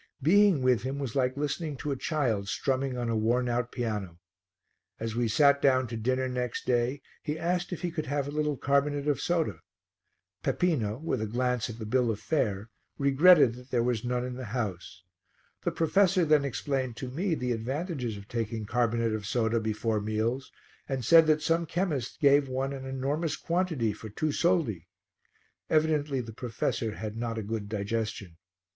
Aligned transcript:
Being 0.23 0.63
with 0.63 0.81
him 0.81 0.97
was 0.97 1.13
like 1.15 1.37
listening 1.37 1.77
to 1.77 1.91
a 1.91 1.95
child 1.95 2.49
strumming 2.49 2.97
on 2.97 3.07
a 3.07 3.15
worn 3.15 3.47
out 3.47 3.71
piano. 3.71 4.17
As 4.99 5.13
we 5.15 5.27
sat 5.27 5.61
down 5.61 5.85
to 5.89 5.95
dinner 5.95 6.27
next 6.27 6.65
day 6.65 7.03
he 7.21 7.37
asked 7.37 7.71
if 7.71 7.83
he 7.83 7.91
could 7.91 8.07
have 8.07 8.27
a 8.27 8.31
little 8.31 8.57
carbonate 8.57 9.07
of 9.07 9.21
soda. 9.21 9.59
Peppino, 10.41 10.97
with 10.97 11.21
a 11.21 11.27
glance 11.27 11.69
at 11.69 11.77
the 11.77 11.85
bill 11.85 12.09
of 12.09 12.19
fare, 12.19 12.71
regretted 12.97 13.53
that 13.53 13.69
there 13.69 13.83
was 13.83 14.03
none 14.03 14.25
in 14.25 14.33
the 14.33 14.45
house. 14.45 15.03
The 15.61 15.71
professor 15.71 16.25
then 16.25 16.45
explained 16.45 16.97
to 16.97 17.11
me 17.11 17.35
the 17.35 17.51
advantages 17.51 18.17
of 18.17 18.27
taking 18.27 18.65
carbonate 18.65 19.13
of 19.13 19.27
soda 19.27 19.59
before 19.59 20.01
meals 20.01 20.51
and 20.89 21.05
said 21.05 21.27
that 21.27 21.43
some 21.43 21.67
chemists 21.67 22.17
gave 22.17 22.49
one 22.49 22.73
an 22.73 22.87
enormous 22.87 23.35
quantity 23.35 23.93
for 23.93 24.09
two 24.09 24.31
soldi. 24.31 24.87
Evidently 25.69 26.21
the 26.21 26.33
professor 26.33 26.95
had 26.95 27.15
not 27.15 27.37
a 27.37 27.43
good 27.43 27.69
digestion. 27.69 28.37